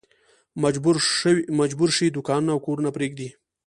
مجبور 1.59 1.87
شي 1.97 2.07
دوکانونه 2.17 2.51
او 2.53 2.59
کورونه 2.65 2.89
پرېږدي. 2.95 3.29